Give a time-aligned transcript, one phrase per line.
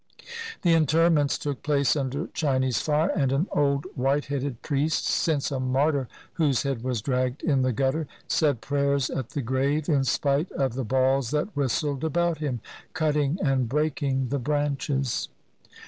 [0.63, 6.07] The interments took place under Chinese fire, and an old whiteheaded priest— since a martyr,
[6.33, 10.73] whose head was dragged in the gutter— said prayers at the grave, in spite of
[10.73, 12.61] the balls that whistled about him,
[12.93, 15.29] cutting and breaking the branches.